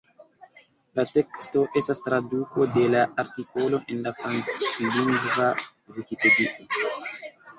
[0.99, 5.51] La teksto estas traduko de la artikolo en la franclingva
[5.99, 6.91] Vikipedio.